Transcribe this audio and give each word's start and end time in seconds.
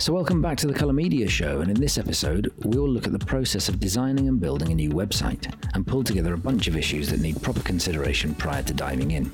So, 0.00 0.12
welcome 0.12 0.40
back 0.40 0.56
to 0.58 0.68
the 0.68 0.74
Colourmedia 0.74 1.28
Show, 1.28 1.60
and 1.60 1.72
in 1.72 1.80
this 1.80 1.98
episode, 1.98 2.52
we 2.58 2.78
will 2.78 2.88
look 2.88 3.06
at 3.06 3.12
the 3.12 3.18
process 3.18 3.68
of 3.68 3.80
designing 3.80 4.28
and 4.28 4.40
building 4.40 4.70
a 4.70 4.74
new 4.76 4.90
website 4.90 5.52
and 5.74 5.84
pull 5.84 6.04
together 6.04 6.34
a 6.34 6.38
bunch 6.38 6.68
of 6.68 6.76
issues 6.76 7.10
that 7.10 7.18
need 7.18 7.42
proper 7.42 7.58
consideration 7.62 8.32
prior 8.36 8.62
to 8.62 8.72
diving 8.72 9.10
in. 9.10 9.32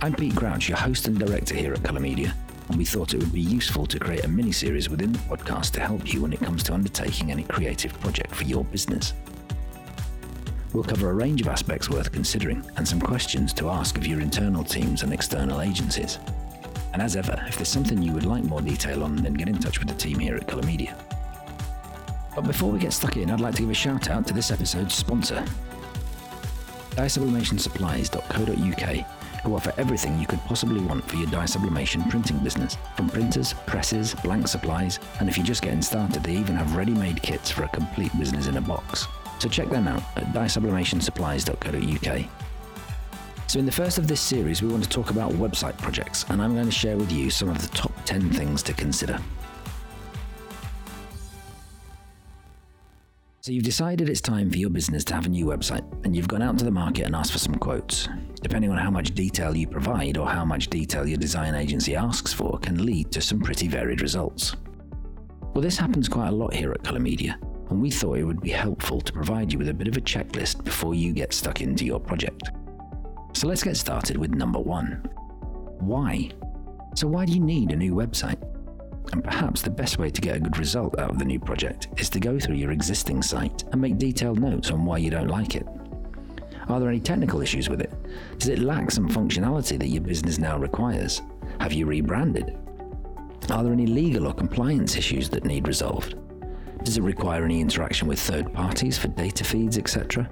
I'm 0.00 0.14
Pete 0.14 0.36
Crouch, 0.36 0.68
your 0.68 0.78
host 0.78 1.08
and 1.08 1.18
director 1.18 1.56
here 1.56 1.72
at 1.74 1.80
Colourmedia, 1.80 2.32
and 2.68 2.78
we 2.78 2.84
thought 2.84 3.12
it 3.12 3.18
would 3.18 3.32
be 3.32 3.40
useful 3.40 3.84
to 3.86 3.98
create 3.98 4.24
a 4.24 4.28
mini 4.28 4.52
series 4.52 4.88
within 4.88 5.10
the 5.10 5.18
podcast 5.18 5.72
to 5.72 5.80
help 5.80 6.14
you 6.14 6.22
when 6.22 6.32
it 6.32 6.40
comes 6.40 6.62
to 6.62 6.74
undertaking 6.74 7.32
any 7.32 7.42
creative 7.42 7.92
project 7.98 8.32
for 8.32 8.44
your 8.44 8.62
business. 8.62 9.14
We'll 10.72 10.84
cover 10.84 11.10
a 11.10 11.14
range 11.14 11.40
of 11.40 11.48
aspects 11.48 11.90
worth 11.90 12.12
considering 12.12 12.64
and 12.76 12.86
some 12.86 13.00
questions 13.00 13.52
to 13.54 13.68
ask 13.68 13.98
of 13.98 14.06
your 14.06 14.20
internal 14.20 14.62
teams 14.62 15.02
and 15.02 15.12
external 15.12 15.60
agencies. 15.60 16.20
And 16.92 17.02
as 17.02 17.16
ever, 17.16 17.42
if 17.48 17.56
there's 17.56 17.68
something 17.68 18.02
you 18.02 18.12
would 18.12 18.26
like 18.26 18.44
more 18.44 18.60
detail 18.60 19.04
on, 19.04 19.16
then 19.16 19.32
get 19.34 19.48
in 19.48 19.58
touch 19.58 19.78
with 19.78 19.88
the 19.88 19.94
team 19.94 20.18
here 20.18 20.36
at 20.36 20.46
Colourmedia. 20.46 20.94
But 22.34 22.42
before 22.42 22.70
we 22.70 22.78
get 22.78 22.92
stuck 22.92 23.16
in, 23.16 23.30
I'd 23.30 23.40
like 23.40 23.54
to 23.56 23.62
give 23.62 23.70
a 23.70 23.74
shout 23.74 24.10
out 24.10 24.26
to 24.26 24.34
this 24.34 24.50
episode's 24.50 24.94
sponsor, 24.94 25.44
dyesublimationSupplies.co.uk, 26.90 29.06
who 29.42 29.54
offer 29.54 29.72
everything 29.76 30.18
you 30.18 30.26
could 30.26 30.40
possibly 30.40 30.80
want 30.80 31.08
for 31.08 31.16
your 31.16 31.30
dye 31.30 31.46
sublimation 31.46 32.02
printing 32.04 32.38
business, 32.38 32.76
from 32.96 33.08
printers, 33.08 33.52
presses, 33.66 34.14
blank 34.22 34.48
supplies, 34.48 34.98
and 35.20 35.28
if 35.28 35.36
you're 35.36 35.46
just 35.46 35.62
getting 35.62 35.82
started, 35.82 36.22
they 36.22 36.36
even 36.36 36.56
have 36.56 36.76
ready-made 36.76 37.22
kits 37.22 37.50
for 37.50 37.64
a 37.64 37.68
complete 37.68 38.16
business 38.18 38.46
in 38.46 38.56
a 38.56 38.60
box. 38.60 39.06
So 39.38 39.48
check 39.48 39.68
them 39.68 39.88
out 39.88 40.02
at 40.16 40.32
dyeSublimationsupplies.co.uk. 40.32 42.41
So, 43.46 43.58
in 43.58 43.66
the 43.66 43.72
first 43.72 43.98
of 43.98 44.06
this 44.06 44.20
series, 44.20 44.62
we 44.62 44.68
want 44.68 44.82
to 44.82 44.88
talk 44.88 45.10
about 45.10 45.32
website 45.32 45.76
projects, 45.76 46.24
and 46.30 46.40
I'm 46.40 46.54
going 46.54 46.64
to 46.64 46.72
share 46.72 46.96
with 46.96 47.12
you 47.12 47.28
some 47.28 47.50
of 47.50 47.60
the 47.60 47.76
top 47.76 47.92
10 48.04 48.30
things 48.30 48.62
to 48.62 48.72
consider. 48.72 49.18
So, 53.40 53.52
you've 53.52 53.64
decided 53.64 54.08
it's 54.08 54.22
time 54.22 54.50
for 54.50 54.56
your 54.56 54.70
business 54.70 55.04
to 55.04 55.14
have 55.14 55.26
a 55.26 55.28
new 55.28 55.44
website, 55.44 55.84
and 56.04 56.16
you've 56.16 56.28
gone 56.28 56.40
out 56.40 56.56
to 56.58 56.64
the 56.64 56.70
market 56.70 57.04
and 57.04 57.14
asked 57.14 57.32
for 57.32 57.38
some 57.38 57.56
quotes. 57.56 58.08
Depending 58.40 58.70
on 58.70 58.78
how 58.78 58.90
much 58.90 59.14
detail 59.14 59.54
you 59.54 59.66
provide 59.66 60.16
or 60.16 60.28
how 60.28 60.44
much 60.44 60.68
detail 60.68 61.06
your 61.06 61.18
design 61.18 61.54
agency 61.54 61.94
asks 61.94 62.32
for, 62.32 62.58
can 62.60 62.86
lead 62.86 63.12
to 63.12 63.20
some 63.20 63.40
pretty 63.40 63.68
varied 63.68 64.00
results. 64.00 64.56
Well, 65.52 65.62
this 65.62 65.76
happens 65.76 66.08
quite 66.08 66.28
a 66.28 66.34
lot 66.34 66.54
here 66.54 66.72
at 66.72 66.82
Colourmedia, 66.82 67.36
and 67.68 67.82
we 67.82 67.90
thought 67.90 68.18
it 68.18 68.24
would 68.24 68.40
be 68.40 68.50
helpful 68.50 69.02
to 69.02 69.12
provide 69.12 69.52
you 69.52 69.58
with 69.58 69.68
a 69.68 69.74
bit 69.74 69.88
of 69.88 69.98
a 69.98 70.00
checklist 70.00 70.64
before 70.64 70.94
you 70.94 71.12
get 71.12 71.34
stuck 71.34 71.60
into 71.60 71.84
your 71.84 72.00
project. 72.00 72.50
So 73.32 73.48
let's 73.48 73.62
get 73.62 73.76
started 73.76 74.16
with 74.16 74.34
number 74.34 74.58
one. 74.58 75.08
Why? 75.78 76.30
So, 76.94 77.08
why 77.08 77.24
do 77.24 77.32
you 77.32 77.40
need 77.40 77.70
a 77.70 77.76
new 77.76 77.94
website? 77.94 78.40
And 79.12 79.24
perhaps 79.24 79.62
the 79.62 79.70
best 79.70 79.98
way 79.98 80.10
to 80.10 80.20
get 80.20 80.36
a 80.36 80.40
good 80.40 80.58
result 80.58 80.98
out 80.98 81.10
of 81.10 81.18
the 81.18 81.24
new 81.24 81.40
project 81.40 81.88
is 81.96 82.08
to 82.10 82.20
go 82.20 82.38
through 82.38 82.56
your 82.56 82.70
existing 82.70 83.22
site 83.22 83.64
and 83.72 83.80
make 83.80 83.98
detailed 83.98 84.40
notes 84.40 84.70
on 84.70 84.84
why 84.84 84.98
you 84.98 85.10
don't 85.10 85.28
like 85.28 85.54
it. 85.54 85.66
Are 86.68 86.78
there 86.78 86.88
any 86.88 87.00
technical 87.00 87.40
issues 87.40 87.68
with 87.68 87.80
it? 87.80 87.92
Does 88.38 88.48
it 88.48 88.60
lack 88.60 88.90
some 88.90 89.08
functionality 89.08 89.78
that 89.78 89.88
your 89.88 90.02
business 90.02 90.38
now 90.38 90.58
requires? 90.58 91.22
Have 91.60 91.72
you 91.72 91.86
rebranded? 91.86 92.56
Are 93.50 93.64
there 93.64 93.72
any 93.72 93.86
legal 93.86 94.26
or 94.26 94.34
compliance 94.34 94.96
issues 94.96 95.28
that 95.30 95.44
need 95.44 95.66
resolved? 95.66 96.14
Does 96.84 96.96
it 96.96 97.02
require 97.02 97.44
any 97.44 97.60
interaction 97.60 98.08
with 98.08 98.20
third 98.20 98.52
parties 98.52 98.96
for 98.96 99.08
data 99.08 99.44
feeds, 99.44 99.78
etc.? 99.78 100.30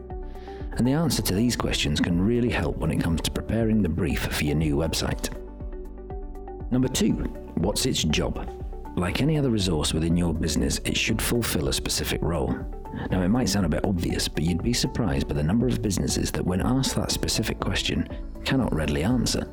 And 0.76 0.86
the 0.86 0.92
answer 0.92 1.22
to 1.22 1.34
these 1.34 1.56
questions 1.56 2.00
can 2.00 2.20
really 2.20 2.50
help 2.50 2.78
when 2.78 2.90
it 2.90 3.02
comes 3.02 3.20
to 3.22 3.30
preparing 3.30 3.82
the 3.82 3.88
brief 3.88 4.22
for 4.22 4.44
your 4.44 4.54
new 4.54 4.76
website. 4.76 5.28
Number 6.70 6.88
two, 6.88 7.12
what's 7.56 7.86
its 7.86 8.02
job? 8.04 8.48
Like 8.96 9.20
any 9.20 9.36
other 9.36 9.50
resource 9.50 9.92
within 9.92 10.16
your 10.16 10.32
business, 10.32 10.80
it 10.84 10.96
should 10.96 11.20
fulfill 11.20 11.68
a 11.68 11.72
specific 11.72 12.20
role. 12.22 12.54
Now, 13.10 13.22
it 13.22 13.28
might 13.28 13.48
sound 13.48 13.66
a 13.66 13.68
bit 13.68 13.84
obvious, 13.84 14.28
but 14.28 14.42
you'd 14.42 14.62
be 14.62 14.72
surprised 14.72 15.28
by 15.28 15.34
the 15.34 15.42
number 15.42 15.68
of 15.68 15.82
businesses 15.82 16.30
that, 16.32 16.44
when 16.44 16.60
asked 16.60 16.96
that 16.96 17.12
specific 17.12 17.60
question, 17.60 18.08
cannot 18.44 18.74
readily 18.74 19.04
answer. 19.04 19.48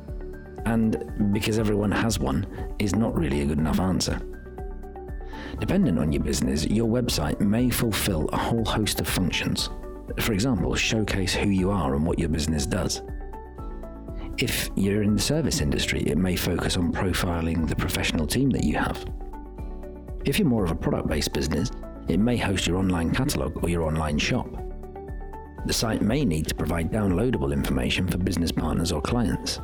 And 0.66 1.32
because 1.32 1.58
everyone 1.58 1.92
has 1.92 2.18
one, 2.18 2.46
is 2.78 2.94
not 2.94 3.16
really 3.16 3.42
a 3.42 3.46
good 3.46 3.58
enough 3.58 3.80
answer. 3.80 4.20
Dependent 5.60 5.98
on 5.98 6.12
your 6.12 6.22
business, 6.22 6.66
your 6.66 6.88
website 6.88 7.40
may 7.40 7.70
fulfill 7.70 8.28
a 8.32 8.36
whole 8.36 8.64
host 8.64 9.00
of 9.00 9.08
functions, 9.08 9.70
for 10.20 10.32
example, 10.32 10.74
showcase 10.74 11.34
who 11.34 11.48
you 11.50 11.70
are 11.70 11.94
and 11.94 12.06
what 12.06 12.18
your 12.18 12.28
business 12.28 12.66
does. 12.66 13.02
If 14.38 14.70
you're 14.76 15.02
in 15.02 15.16
the 15.16 15.22
service 15.22 15.60
industry, 15.60 16.02
it 16.02 16.16
may 16.16 16.36
focus 16.36 16.76
on 16.76 16.92
profiling 16.92 17.68
the 17.68 17.76
professional 17.76 18.26
team 18.26 18.50
that 18.50 18.64
you 18.64 18.76
have. 18.76 19.04
If 20.24 20.38
you're 20.38 20.48
more 20.48 20.64
of 20.64 20.70
a 20.70 20.76
product 20.76 21.08
based 21.08 21.32
business, 21.32 21.70
it 22.08 22.18
may 22.18 22.36
host 22.36 22.66
your 22.66 22.76
online 22.76 23.10
catalogue 23.10 23.62
or 23.62 23.68
your 23.68 23.82
online 23.82 24.18
shop. 24.18 24.48
The 25.66 25.72
site 25.72 26.02
may 26.02 26.24
need 26.24 26.46
to 26.46 26.54
provide 26.54 26.90
downloadable 26.90 27.52
information 27.52 28.06
for 28.06 28.18
business 28.18 28.52
partners 28.52 28.92
or 28.92 29.02
clients. 29.02 29.60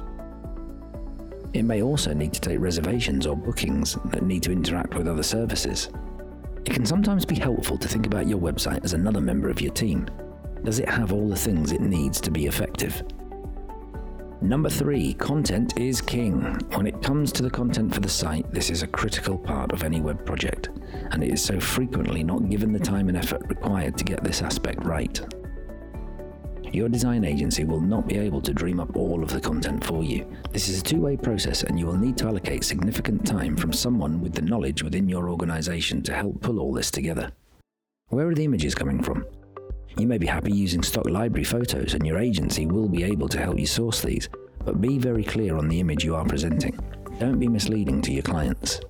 It 1.52 1.62
may 1.62 1.82
also 1.82 2.12
need 2.12 2.32
to 2.32 2.40
take 2.40 2.58
reservations 2.58 3.26
or 3.26 3.36
bookings 3.36 3.96
that 4.06 4.24
need 4.24 4.42
to 4.42 4.52
interact 4.52 4.94
with 4.94 5.06
other 5.06 5.22
services. 5.22 5.88
It 6.64 6.72
can 6.72 6.84
sometimes 6.84 7.24
be 7.24 7.36
helpful 7.36 7.78
to 7.78 7.88
think 7.88 8.06
about 8.06 8.26
your 8.26 8.40
website 8.40 8.84
as 8.84 8.92
another 8.92 9.20
member 9.20 9.48
of 9.48 9.60
your 9.60 9.72
team 9.72 10.08
does 10.64 10.78
it 10.78 10.88
have 10.88 11.12
all 11.12 11.28
the 11.28 11.36
things 11.36 11.72
it 11.72 11.80
needs 11.80 12.20
to 12.22 12.30
be 12.30 12.46
effective? 12.46 13.02
Number 14.40 14.68
three, 14.68 15.14
content 15.14 15.78
is 15.78 16.00
king. 16.00 16.42
When 16.74 16.86
it 16.86 17.02
comes 17.02 17.32
to 17.32 17.42
the 17.42 17.50
content 17.50 17.94
for 17.94 18.00
the 18.00 18.08
site, 18.08 18.50
this 18.52 18.68
is 18.68 18.82
a 18.82 18.86
critical 18.86 19.38
part 19.38 19.72
of 19.72 19.84
any 19.84 20.00
web 20.00 20.26
project, 20.26 20.68
and 21.12 21.22
it 21.22 21.32
is 21.32 21.42
so 21.42 21.58
frequently 21.58 22.22
not 22.22 22.50
given 22.50 22.72
the 22.72 22.78
time 22.78 23.08
and 23.08 23.16
effort 23.16 23.42
required 23.48 23.96
to 23.96 24.04
get 24.04 24.22
this 24.22 24.42
aspect 24.42 24.84
right. 24.84 25.18
Your 26.74 26.88
design 26.88 27.24
agency 27.24 27.64
will 27.64 27.80
not 27.80 28.08
be 28.08 28.18
able 28.18 28.42
to 28.42 28.52
dream 28.52 28.80
up 28.80 28.96
all 28.96 29.22
of 29.22 29.30
the 29.30 29.40
content 29.40 29.84
for 29.84 30.02
you. 30.02 30.26
This 30.50 30.68
is 30.68 30.80
a 30.80 30.82
two 30.82 31.00
way 31.00 31.16
process, 31.16 31.62
and 31.62 31.78
you 31.78 31.86
will 31.86 31.96
need 31.96 32.18
to 32.18 32.26
allocate 32.26 32.64
significant 32.64 33.26
time 33.26 33.56
from 33.56 33.72
someone 33.72 34.20
with 34.20 34.34
the 34.34 34.42
knowledge 34.42 34.82
within 34.82 35.08
your 35.08 35.30
organization 35.30 36.02
to 36.02 36.12
help 36.12 36.42
pull 36.42 36.58
all 36.58 36.72
this 36.72 36.90
together. 36.90 37.30
Where 38.08 38.28
are 38.28 38.34
the 38.34 38.44
images 38.44 38.74
coming 38.74 39.02
from? 39.02 39.24
You 39.96 40.06
may 40.06 40.18
be 40.18 40.26
happy 40.26 40.52
using 40.52 40.82
stock 40.82 41.08
library 41.08 41.44
photos, 41.44 41.94
and 41.94 42.06
your 42.06 42.18
agency 42.18 42.66
will 42.66 42.88
be 42.88 43.04
able 43.04 43.28
to 43.28 43.38
help 43.38 43.58
you 43.58 43.66
source 43.66 44.00
these, 44.00 44.28
but 44.64 44.80
be 44.80 44.98
very 44.98 45.22
clear 45.22 45.56
on 45.56 45.68
the 45.68 45.80
image 45.80 46.04
you 46.04 46.14
are 46.16 46.24
presenting. 46.24 46.78
Don't 47.20 47.38
be 47.38 47.48
misleading 47.48 48.02
to 48.02 48.12
your 48.12 48.22
clients. 48.22 48.80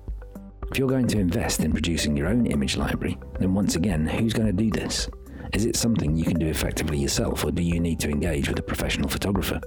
If 0.71 0.79
you're 0.79 0.89
going 0.89 1.07
to 1.07 1.19
invest 1.19 1.59
in 1.59 1.71
producing 1.71 2.17
your 2.17 2.27
own 2.27 2.47
image 2.47 2.75
library, 2.75 3.17
then 3.39 3.53
once 3.53 3.75
again, 3.75 4.07
who's 4.07 4.33
going 4.33 4.47
to 4.47 4.63
do 4.63 4.71
this? 4.71 5.07
Is 5.53 5.65
it 5.65 5.75
something 5.75 6.17
you 6.17 6.25
can 6.25 6.39
do 6.39 6.47
effectively 6.47 6.97
yourself, 6.97 7.45
or 7.45 7.51
do 7.51 7.61
you 7.61 7.79
need 7.79 7.99
to 7.99 8.09
engage 8.09 8.49
with 8.49 8.59
a 8.59 8.63
professional 8.63 9.07
photographer? 9.07 9.61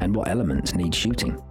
And 0.00 0.14
what 0.14 0.28
elements 0.28 0.74
need 0.74 0.94
shooting? 0.94 1.42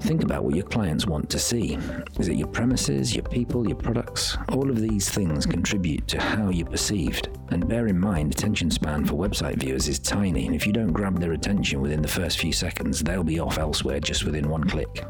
Think 0.00 0.22
about 0.22 0.44
what 0.44 0.54
your 0.54 0.66
clients 0.66 1.06
want 1.06 1.30
to 1.30 1.38
see. 1.38 1.78
Is 2.18 2.28
it 2.28 2.36
your 2.36 2.48
premises, 2.48 3.14
your 3.14 3.24
people, 3.24 3.66
your 3.66 3.76
products? 3.76 4.36
All 4.50 4.70
of 4.70 4.80
these 4.80 5.08
things 5.08 5.46
contribute 5.46 6.06
to 6.08 6.20
how 6.20 6.50
you're 6.50 6.66
perceived. 6.66 7.30
And 7.48 7.66
bear 7.66 7.86
in 7.86 7.98
mind, 7.98 8.32
attention 8.32 8.70
span 8.70 9.06
for 9.06 9.14
website 9.14 9.56
viewers 9.56 9.88
is 9.88 9.98
tiny, 9.98 10.46
and 10.46 10.54
if 10.54 10.66
you 10.66 10.72
don't 10.72 10.92
grab 10.92 11.18
their 11.18 11.32
attention 11.32 11.80
within 11.80 12.02
the 12.02 12.08
first 12.08 12.38
few 12.38 12.52
seconds, 12.52 13.02
they'll 13.02 13.24
be 13.24 13.40
off 13.40 13.58
elsewhere 13.58 14.00
just 14.00 14.24
within 14.24 14.48
one 14.48 14.64
click. 14.64 15.04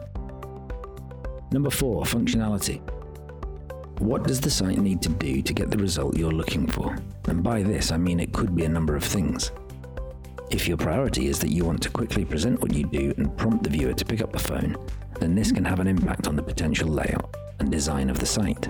Number 1.50 1.70
four, 1.70 2.04
functionality. 2.04 2.80
What 4.00 4.24
does 4.24 4.40
the 4.40 4.50
site 4.50 4.78
need 4.78 5.02
to 5.02 5.08
do 5.08 5.42
to 5.42 5.52
get 5.52 5.70
the 5.70 5.78
result 5.78 6.16
you're 6.16 6.30
looking 6.30 6.66
for? 6.66 6.96
And 7.26 7.42
by 7.42 7.62
this, 7.62 7.90
I 7.90 7.96
mean 7.96 8.20
it 8.20 8.32
could 8.32 8.54
be 8.54 8.64
a 8.64 8.68
number 8.68 8.94
of 8.94 9.02
things. 9.02 9.50
If 10.50 10.68
your 10.68 10.76
priority 10.76 11.26
is 11.26 11.40
that 11.40 11.50
you 11.50 11.64
want 11.64 11.82
to 11.82 11.90
quickly 11.90 12.24
present 12.24 12.60
what 12.60 12.72
you 12.72 12.86
do 12.86 13.12
and 13.16 13.36
prompt 13.36 13.64
the 13.64 13.70
viewer 13.70 13.92
to 13.92 14.04
pick 14.04 14.22
up 14.22 14.32
the 14.32 14.38
phone, 14.38 14.76
then 15.18 15.34
this 15.34 15.50
can 15.50 15.64
have 15.64 15.80
an 15.80 15.88
impact 15.88 16.28
on 16.28 16.36
the 16.36 16.42
potential 16.42 16.88
layout 16.88 17.36
and 17.58 17.70
design 17.70 18.08
of 18.10 18.20
the 18.20 18.26
site. 18.26 18.68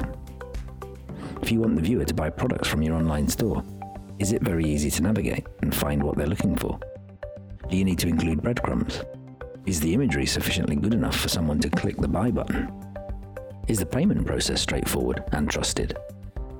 If 1.42 1.52
you 1.52 1.60
want 1.60 1.76
the 1.76 1.82
viewer 1.82 2.06
to 2.06 2.14
buy 2.14 2.30
products 2.30 2.66
from 2.66 2.82
your 2.82 2.94
online 2.94 3.28
store, 3.28 3.62
is 4.18 4.32
it 4.32 4.42
very 4.42 4.64
easy 4.64 4.90
to 4.90 5.02
navigate 5.02 5.46
and 5.60 5.74
find 5.74 6.02
what 6.02 6.16
they're 6.16 6.26
looking 6.26 6.56
for? 6.56 6.80
Do 7.68 7.76
you 7.76 7.84
need 7.84 7.98
to 7.98 8.08
include 8.08 8.42
breadcrumbs? 8.42 9.02
Is 9.66 9.78
the 9.78 9.92
imagery 9.92 10.24
sufficiently 10.24 10.76
good 10.76 10.94
enough 10.94 11.16
for 11.16 11.28
someone 11.28 11.60
to 11.60 11.68
click 11.68 11.98
the 11.98 12.08
buy 12.08 12.30
button? 12.30 12.72
Is 13.68 13.80
the 13.80 13.86
payment 13.86 14.24
process 14.24 14.62
straightforward 14.62 15.24
and 15.32 15.50
trusted? 15.50 15.98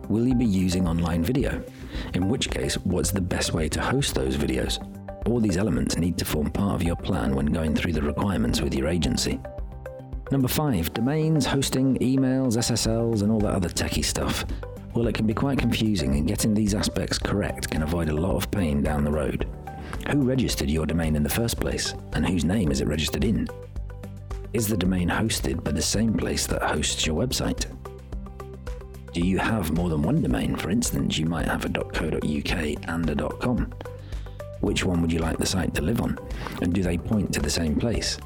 Will 0.09 0.29
you 0.29 0.35
be 0.35 0.45
using 0.45 0.87
online 0.87 1.25
video? 1.25 1.65
In 2.13 2.29
which 2.29 2.51
case, 2.51 2.75
what's 2.79 3.13
the 3.13 3.21
best 3.21 3.55
way 3.55 3.69
to 3.71 3.81
host 3.81 4.15
those 4.15 4.37
videos? 4.37 4.79
All 5.27 5.41
these 5.41 5.57
elements 5.57 5.97
need 5.97 6.17
to 6.19 6.25
form 6.25 6.51
part 6.51 6.75
of 6.75 6.83
your 6.85 6.97
plan 6.97 7.35
when 7.35 7.47
going 7.47 7.75
through 7.75 7.95
the 7.95 8.03
requirements 8.03 8.61
with 8.61 8.75
your 8.75 8.87
agency. 8.87 9.41
Number 10.31 10.49
five, 10.49 10.93
domains, 10.95 11.47
hosting, 11.47 11.97
emails, 11.99 12.57
SSLs, 12.57 13.23
and 13.23 13.33
all 13.33 13.41
that 13.41 13.55
other 13.55 13.69
techie 13.69 14.05
stuff. 14.05 14.45
Well, 14.95 15.09
it 15.09 15.15
can 15.15 15.27
be 15.27 15.35
quite 15.35 15.59
confusing, 15.59 16.15
and 16.15 16.29
getting 16.29 16.55
these 16.55 16.75
aspects 16.75 17.19
correct 17.19 17.71
can 17.71 17.83
avoid 17.83 18.09
a 18.09 18.15
lot 18.15 18.37
of 18.37 18.51
pain 18.51 18.83
down 18.83 19.05
the 19.05 19.11
road. 19.11 19.49
Who 20.11 20.23
registered 20.23 20.71
your 20.71 20.87
domain 20.87 21.17
in 21.17 21.23
the 21.23 21.29
first 21.29 21.61
place, 21.61 21.95
and 22.13 22.27
whose 22.27 22.45
name 22.45 22.71
is 22.71 22.81
it 22.81 22.89
registered 22.89 23.25
in? 23.25 23.49
Is 24.53 24.69
the 24.69 24.77
domain 24.77 25.09
hosted 25.09 25.63
by 25.63 25.73
the 25.73 25.83
same 25.83 26.15
place 26.15 26.47
that 26.47 26.63
hosts 26.63 27.05
your 27.05 27.17
website? 27.17 27.67
Do 29.13 29.21
you 29.21 29.39
have 29.39 29.73
more 29.73 29.89
than 29.89 30.03
one 30.03 30.23
domain? 30.23 30.57
For 30.57 30.71
instance, 30.71 31.19
you 31.19 31.27
might 31.27 31.47
have 31.47 31.65
a 31.65 31.69
.co.uk 31.69 32.89
and 32.89 33.11
a 33.11 33.29
.com. 33.39 33.73
Which 34.61 34.85
one 34.85 35.03
would 35.03 35.13
you 35.13 35.19
like 35.19 35.39
the 35.39 35.47
site 35.47 35.75
to 35.75 35.83
live 35.83 36.01
on? 36.01 36.19
And 36.63 36.73
do 36.73 36.83
they 36.83 36.99
point 36.99 37.33
to 37.35 37.41
the 37.41 37.51
same 37.51 37.77
place? 37.77 38.19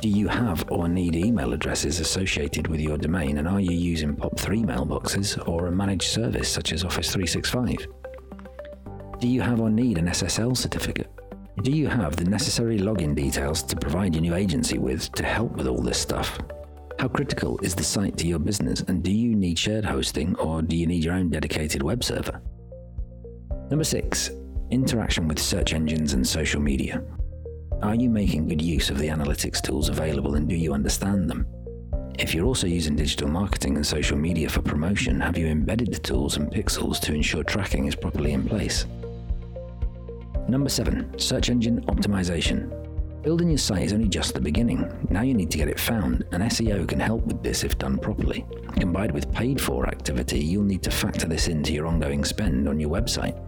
Do 0.00 0.08
you 0.08 0.28
have 0.28 0.64
or 0.70 0.88
need 0.88 1.16
email 1.16 1.52
addresses 1.52 2.00
associated 2.00 2.68
with 2.68 2.80
your 2.80 2.98
domain 2.98 3.38
and 3.38 3.48
are 3.48 3.60
you 3.60 3.72
using 3.72 4.14
POP3 4.14 4.64
mailboxes 4.64 5.48
or 5.48 5.66
a 5.66 5.72
managed 5.72 6.10
service 6.10 6.50
such 6.50 6.72
as 6.72 6.84
Office 6.84 7.12
365? 7.12 7.86
Do 9.18 9.26
you 9.26 9.40
have 9.40 9.60
or 9.60 9.70
need 9.70 9.96
an 9.96 10.06
SSL 10.06 10.56
certificate? 10.56 11.10
Do 11.62 11.72
you 11.72 11.88
have 11.88 12.16
the 12.16 12.24
necessary 12.24 12.78
login 12.78 13.14
details 13.14 13.62
to 13.62 13.76
provide 13.76 14.14
your 14.14 14.20
new 14.20 14.34
agency 14.34 14.78
with 14.78 15.10
to 15.12 15.24
help 15.24 15.56
with 15.56 15.66
all 15.66 15.80
this 15.80 15.98
stuff? 15.98 16.38
How 16.98 17.08
critical 17.08 17.58
is 17.62 17.74
the 17.74 17.82
site 17.82 18.18
to 18.18 18.26
your 18.26 18.38
business 18.38 18.82
and 18.82 19.02
do 19.02 19.10
you 19.10 19.34
need 19.34 19.58
shared 19.58 19.86
hosting 19.86 20.36
or 20.36 20.60
do 20.60 20.76
you 20.76 20.86
need 20.86 21.04
your 21.04 21.14
own 21.14 21.30
dedicated 21.30 21.82
web 21.82 22.04
server? 22.04 22.42
Number 23.70 23.84
six, 23.84 24.30
interaction 24.70 25.28
with 25.28 25.38
search 25.38 25.72
engines 25.72 26.12
and 26.12 26.26
social 26.26 26.60
media. 26.60 27.02
Are 27.82 27.94
you 27.94 28.08
making 28.08 28.48
good 28.48 28.62
use 28.62 28.90
of 28.90 28.98
the 28.98 29.08
analytics 29.08 29.60
tools 29.60 29.88
available 29.88 30.34
and 30.34 30.48
do 30.48 30.56
you 30.56 30.72
understand 30.72 31.28
them? 31.30 31.46
If 32.18 32.34
you're 32.34 32.46
also 32.46 32.66
using 32.66 32.96
digital 32.96 33.28
marketing 33.28 33.76
and 33.76 33.86
social 33.86 34.16
media 34.16 34.48
for 34.48 34.62
promotion, 34.62 35.20
have 35.20 35.36
you 35.36 35.46
embedded 35.46 35.92
the 35.92 35.98
tools 35.98 36.38
and 36.38 36.50
pixels 36.50 36.98
to 37.00 37.12
ensure 37.12 37.44
tracking 37.44 37.86
is 37.86 37.94
properly 37.94 38.32
in 38.32 38.48
place? 38.48 38.86
Number 40.48 40.70
7. 40.70 41.18
Search 41.18 41.50
Engine 41.50 41.82
Optimization. 41.86 42.72
Building 43.22 43.50
your 43.50 43.58
site 43.58 43.82
is 43.82 43.92
only 43.92 44.08
just 44.08 44.34
the 44.34 44.40
beginning. 44.40 44.90
Now 45.10 45.22
you 45.22 45.34
need 45.34 45.50
to 45.50 45.58
get 45.58 45.68
it 45.68 45.80
found, 45.80 46.24
and 46.32 46.42
SEO 46.44 46.88
can 46.88 47.00
help 47.00 47.26
with 47.26 47.42
this 47.42 47.64
if 47.64 47.76
done 47.76 47.98
properly. 47.98 48.46
Combined 48.76 49.12
with 49.12 49.32
paid 49.32 49.60
for 49.60 49.86
activity, 49.86 50.38
you'll 50.38 50.62
need 50.62 50.82
to 50.84 50.90
factor 50.90 51.26
this 51.26 51.48
into 51.48 51.74
your 51.74 51.86
ongoing 51.86 52.24
spend 52.24 52.68
on 52.68 52.80
your 52.80 52.90
website. 52.90 53.45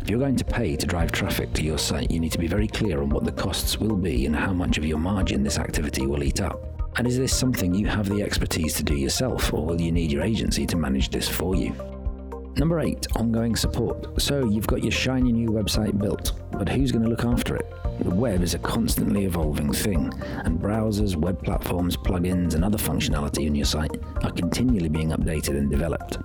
If 0.00 0.08
you're 0.08 0.18
going 0.18 0.36
to 0.36 0.44
pay 0.44 0.76
to 0.76 0.86
drive 0.86 1.12
traffic 1.12 1.52
to 1.54 1.62
your 1.62 1.78
site, 1.78 2.10
you 2.10 2.20
need 2.20 2.32
to 2.32 2.38
be 2.38 2.46
very 2.46 2.68
clear 2.68 3.02
on 3.02 3.10
what 3.10 3.24
the 3.24 3.32
costs 3.32 3.78
will 3.78 3.96
be 3.96 4.26
and 4.26 4.34
how 4.34 4.52
much 4.52 4.78
of 4.78 4.86
your 4.86 4.98
margin 4.98 5.42
this 5.42 5.58
activity 5.58 6.06
will 6.06 6.22
eat 6.22 6.40
up. 6.40 6.64
And 6.96 7.06
is 7.06 7.18
this 7.18 7.36
something 7.36 7.74
you 7.74 7.86
have 7.86 8.08
the 8.08 8.22
expertise 8.22 8.74
to 8.74 8.82
do 8.82 8.94
yourself, 8.94 9.52
or 9.52 9.64
will 9.66 9.80
you 9.80 9.92
need 9.92 10.10
your 10.10 10.22
agency 10.22 10.66
to 10.66 10.76
manage 10.76 11.10
this 11.10 11.28
for 11.28 11.54
you? 11.54 11.74
Number 12.56 12.80
eight, 12.80 13.06
ongoing 13.14 13.54
support. 13.54 14.20
So 14.20 14.48
you've 14.48 14.66
got 14.66 14.82
your 14.82 14.90
shiny 14.90 15.30
new 15.30 15.50
website 15.50 15.96
built, 15.96 16.32
but 16.50 16.68
who's 16.68 16.90
going 16.90 17.04
to 17.04 17.10
look 17.10 17.24
after 17.24 17.54
it? 17.54 17.70
The 18.00 18.10
web 18.10 18.42
is 18.42 18.54
a 18.54 18.58
constantly 18.58 19.26
evolving 19.26 19.72
thing, 19.72 20.12
and 20.44 20.58
browsers, 20.58 21.14
web 21.14 21.42
platforms, 21.42 21.96
plugins, 21.96 22.54
and 22.54 22.64
other 22.64 22.78
functionality 22.78 23.46
in 23.46 23.54
your 23.54 23.66
site 23.66 23.96
are 24.24 24.32
continually 24.32 24.88
being 24.88 25.10
updated 25.10 25.58
and 25.58 25.70
developed. 25.70 26.18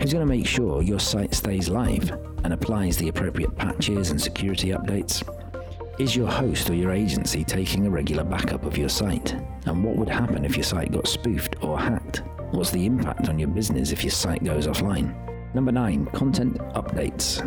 Who's 0.00 0.12
going 0.12 0.26
to 0.26 0.32
make 0.34 0.46
sure 0.46 0.82
your 0.82 1.00
site 1.00 1.34
stays 1.34 1.68
live 1.68 2.10
and 2.44 2.52
applies 2.52 2.96
the 2.96 3.08
appropriate 3.08 3.56
patches 3.56 4.10
and 4.10 4.20
security 4.20 4.68
updates? 4.68 5.22
Is 5.98 6.14
your 6.14 6.30
host 6.30 6.68
or 6.68 6.74
your 6.74 6.92
agency 6.92 7.42
taking 7.42 7.86
a 7.86 7.90
regular 7.90 8.22
backup 8.22 8.66
of 8.66 8.76
your 8.76 8.90
site? 8.90 9.32
And 9.64 9.82
what 9.82 9.96
would 9.96 10.10
happen 10.10 10.44
if 10.44 10.54
your 10.54 10.64
site 10.64 10.92
got 10.92 11.08
spoofed 11.08 11.56
or 11.62 11.78
hacked? 11.78 12.22
What's 12.50 12.70
the 12.70 12.84
impact 12.84 13.30
on 13.30 13.38
your 13.38 13.48
business 13.48 13.90
if 13.90 14.04
your 14.04 14.10
site 14.10 14.44
goes 14.44 14.66
offline? 14.66 15.14
Number 15.54 15.72
9. 15.72 16.06
Content 16.06 16.58
updates. 16.74 17.40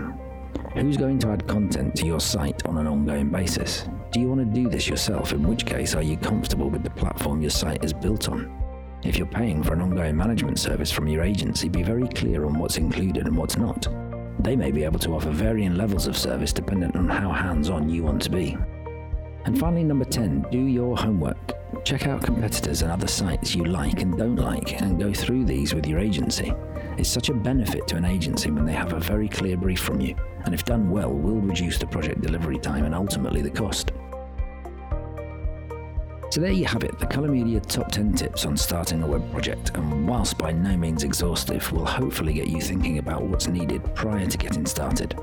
Who's 0.74 0.98
going 0.98 1.20
to 1.20 1.30
add 1.30 1.48
content 1.48 1.96
to 1.98 2.06
your 2.08 2.20
site 2.20 2.66
on 2.66 2.78
an 2.78 2.88
ongoing 2.88 3.30
basis? 3.30 3.88
Do 4.12 4.20
you 4.20 4.28
want 4.28 4.40
to 4.40 4.62
do 4.62 4.68
this 4.68 4.88
yourself? 4.88 5.34
In 5.34 5.48
which 5.48 5.68
case, 5.68 5.94
are 5.94 6.02
you 6.02 6.18
comfortable 6.18 6.70
with 6.72 6.84
the 6.84 6.90
platform 6.90 7.42
your 7.42 7.52
site 7.52 7.86
is 7.86 7.94
built 7.94 8.28
on? 8.28 8.52
If 9.02 9.18
you're 9.18 9.28
paying 9.28 9.64
for 9.64 9.74
an 9.74 9.82
ongoing 9.82 10.18
management 10.18 10.60
service 10.60 10.92
from 10.92 11.08
your 11.08 11.24
agency, 11.24 11.70
be 11.70 11.84
very 11.84 12.08
clear 12.10 12.46
on 12.46 12.60
what's 12.60 12.78
included 12.78 13.28
and 13.28 13.38
what's 13.38 13.56
not. 13.56 13.88
They 14.44 14.58
may 14.58 14.72
be 14.72 14.84
able 14.84 15.00
to 15.00 15.16
offer 15.16 15.30
varying 15.30 15.76
levels 15.76 16.06
of 16.06 16.18
service 16.18 16.52
dependent 16.52 16.98
on 16.98 17.08
how 17.08 17.32
hands 17.32 17.70
on 17.70 17.90
you 17.90 18.04
want 18.04 18.22
to 18.24 18.30
be. 18.30 18.58
And 19.46 19.58
finally, 19.58 19.86
number 19.86 20.04
10, 20.04 20.48
do 20.52 20.60
your 20.60 20.98
homework. 20.98 21.38
Check 21.86 22.08
out 22.08 22.24
competitors 22.24 22.82
and 22.82 22.92
other 22.92 23.08
sites 23.08 23.56
you 23.56 23.64
like 23.64 24.02
and 24.02 24.18
don't 24.18 24.36
like, 24.36 24.82
and 24.82 25.00
go 25.00 25.14
through 25.14 25.46
these 25.46 25.74
with 25.74 25.88
your 25.88 26.00
agency. 26.00 26.54
It's 26.98 27.10
such 27.10 27.30
a 27.30 27.34
benefit 27.34 27.88
to 27.88 27.96
an 27.96 28.06
agency 28.06 28.52
when 28.52 28.66
they 28.66 28.74
have 28.74 28.92
a 28.92 29.00
very 29.00 29.30
clear 29.30 29.56
brief 29.56 29.80
from 29.80 30.02
you, 30.02 30.16
and 30.44 30.54
if 30.54 30.66
done 30.66 30.90
well, 30.90 31.14
will 31.14 31.40
reduce 31.40 31.78
the 31.78 31.88
project 31.88 32.22
delivery 32.22 32.60
time 32.60 32.84
and 32.84 32.94
ultimately 32.94 33.42
the 33.42 33.50
cost. 33.50 33.94
So 36.30 36.42
there 36.42 36.52
you 36.52 36.66
have 36.66 36.84
it, 36.84 37.00
the 37.00 37.08
Colourmedia 37.08 37.66
top 37.66 37.92
10 37.92 38.14
tips 38.14 38.46
on 38.46 38.56
starting 38.56 39.02
a 39.02 39.08
web 39.08 39.32
project, 39.32 39.72
and 39.74 40.08
whilst 40.08 40.38
by 40.38 40.52
no 40.52 40.78
means 40.78 41.04
exhaustive, 41.04 41.72
will 41.72 41.86
hopefully 41.86 42.34
get 42.34 42.48
you 42.48 42.62
thinking 42.62 43.00
about 43.00 43.24
what's 43.24 43.48
needed 43.48 43.84
prior 43.96 44.28
to 44.28 44.38
getting 44.38 44.68
started. 44.68 45.20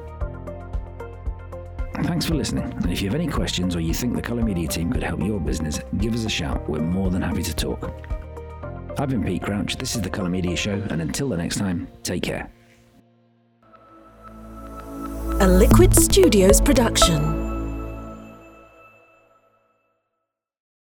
Thanks 2.02 2.26
for 2.26 2.34
listening, 2.34 2.64
and 2.64 2.90
if 2.90 3.00
you 3.00 3.08
have 3.08 3.14
any 3.14 3.28
questions 3.28 3.76
or 3.76 3.80
you 3.80 3.94
think 3.94 4.16
the 4.16 4.22
Colourmedia 4.22 4.68
team 4.68 4.92
could 4.92 5.04
help 5.04 5.20
your 5.22 5.38
business, 5.38 5.80
give 5.98 6.12
us 6.12 6.24
a 6.24 6.28
shout, 6.28 6.68
we're 6.68 6.80
more 6.80 7.08
than 7.08 7.22
happy 7.22 7.42
to 7.44 7.54
talk. 7.54 7.94
I've 8.98 9.08
been 9.08 9.22
Pete 9.22 9.42
Crouch, 9.42 9.76
this 9.76 9.94
is 9.94 10.02
the 10.02 10.10
Colourmedia 10.10 10.56
Show, 10.56 10.82
and 10.90 11.00
until 11.00 11.28
the 11.28 11.36
next 11.36 11.56
time, 11.56 11.86
take 12.02 12.24
care. 12.24 12.50
A 15.38 15.46
Liquid 15.46 15.94
Studios 15.94 16.60
production. 16.60 17.45